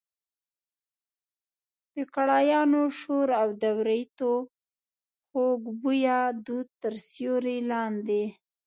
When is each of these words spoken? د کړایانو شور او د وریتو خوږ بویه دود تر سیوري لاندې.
د 1.95 1.97
کړایانو 2.15 2.81
شور 2.99 3.27
او 3.41 3.47
د 3.61 3.63
وریتو 3.79 4.33
خوږ 5.27 5.61
بویه 5.81 6.19
دود 6.45 6.67
تر 6.81 6.93
سیوري 7.09 7.57
لاندې. 7.71 8.23